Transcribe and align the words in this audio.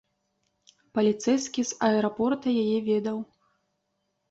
Паліцэйскі 0.99 1.61
з 1.73 1.77
аэрапорта 1.89 2.57
яе 2.65 2.77
ведаў. 2.91 3.17